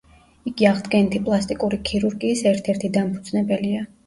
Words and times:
იგი 0.51 0.67
აღდგენითი 0.69 1.21
პლასტიკური 1.27 1.79
ქირურგიის 1.91 2.43
ერთ-ერთი 2.53 2.93
დამფუძნებელია. 2.97 3.85